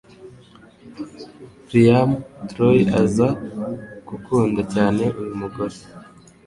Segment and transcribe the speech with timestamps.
[1.65, 2.09] Priam
[2.47, 3.27] w'Troy aza
[4.07, 5.77] gukunda cyane uyu mugore